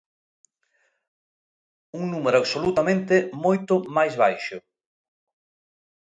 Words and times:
Un 1.99 2.03
número 2.13 2.37
absolutamente 2.41 3.15
moito 3.45 3.73
máis 3.97 4.13
baixo. 4.23 4.57